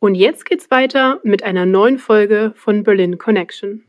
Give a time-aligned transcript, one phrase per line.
[0.00, 3.84] Und jetzt geht's weiter mit einer neuen Folge von Berlin Connection.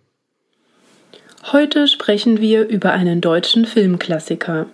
[1.51, 4.67] Heute sprechen wir über einen deutschen Filmklassiker,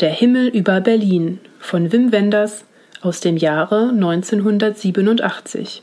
[0.00, 2.64] Der Himmel über Berlin von Wim Wenders
[3.00, 5.82] aus dem Jahre 1987.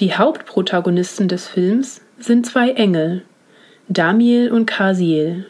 [0.00, 3.22] Die Hauptprotagonisten des Films sind zwei Engel,
[3.88, 5.46] Damiel und Kasiel.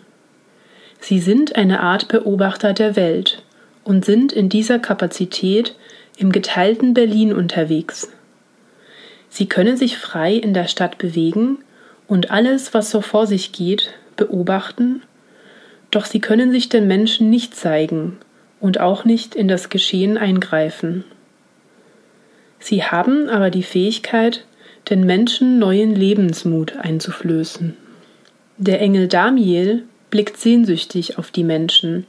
[0.99, 3.43] Sie sind eine Art Beobachter der Welt
[3.85, 5.77] und sind in dieser Kapazität
[6.17, 8.11] im geteilten Berlin unterwegs.
[9.29, 11.59] Sie können sich frei in der Stadt bewegen
[12.07, 15.03] und alles, was so vor sich geht, beobachten,
[15.91, 18.19] doch sie können sich den Menschen nicht zeigen
[18.61, 21.05] und auch nicht in das Geschehen eingreifen.
[22.59, 24.45] Sie haben aber die Fähigkeit,
[24.89, 27.77] den Menschen neuen Lebensmut einzuflößen.
[28.57, 32.07] Der Engel Damiel blickt sehnsüchtig auf die Menschen,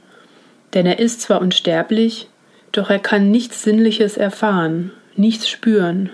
[0.74, 2.28] denn er ist zwar unsterblich,
[2.76, 6.10] doch er kann nichts Sinnliches erfahren, nichts spüren.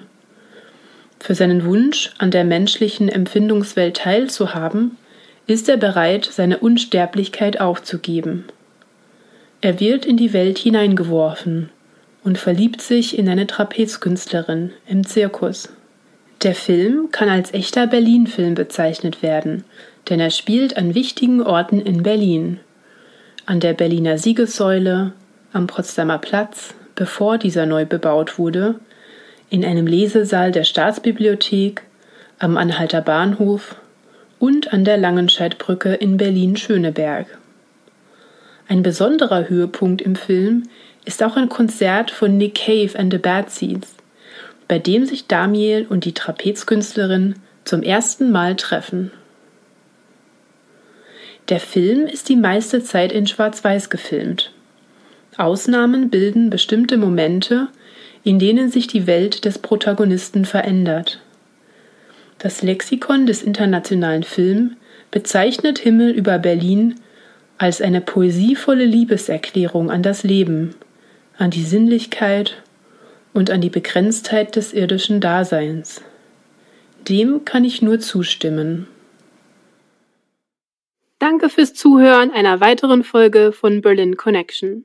[1.19, 4.97] Für seinen Wunsch, an der menschlichen Empfindungswelt teilzuhaben,
[5.47, 8.45] ist er bereit, seine Unsterblichkeit aufzugeben.
[9.61, 11.71] Er wird in die Welt hineingeworfen
[12.25, 15.69] und verliebt sich in eine Trapezkünstlerin im Zirkus.
[16.43, 19.65] Der Film kann als echter Berlin-Film bezeichnet werden,
[20.09, 22.59] denn er spielt an wichtigen Orten in Berlin.
[23.47, 25.13] An der Berliner Siegessäule,
[25.53, 28.77] am Potsdamer Platz, bevor dieser neu bebaut wurde,
[29.51, 31.83] in einem Lesesaal der Staatsbibliothek,
[32.39, 33.77] am Anhalter Bahnhof
[34.39, 37.27] und an der Langenscheidbrücke in Berlin-Schöneberg.
[38.69, 40.65] Ein besonderer Höhepunkt im Film
[41.05, 43.95] ist auch ein Konzert von Nick Cave and the Bad Seeds,
[44.69, 47.35] bei dem sich Damiel und die Trapezkünstlerin
[47.65, 49.11] zum ersten Mal treffen.
[51.49, 54.53] Der Film ist die meiste Zeit in Schwarz-Weiß gefilmt.
[55.37, 57.69] Ausnahmen bilden bestimmte Momente,
[58.25, 61.21] in denen sich die Welt des Protagonisten verändert.
[62.39, 64.77] Das Lexikon des internationalen Film
[65.11, 66.97] bezeichnet Himmel über Berlin
[67.59, 70.75] als eine poesievolle Liebeserklärung an das Leben,
[71.39, 72.63] an die Sinnlichkeit
[73.33, 76.03] und an die Begrenztheit des irdischen Daseins.
[77.09, 78.87] Dem kann ich nur zustimmen.
[81.19, 84.85] Danke fürs Zuhören einer weiteren Folge von Berlin Connection.